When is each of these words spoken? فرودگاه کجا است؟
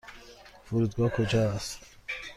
فرودگاه 0.65 1.09
کجا 1.09 1.39
است؟ 1.51 1.79